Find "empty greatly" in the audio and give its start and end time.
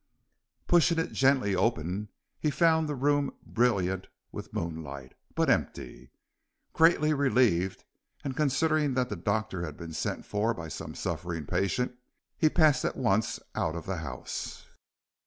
5.47-7.13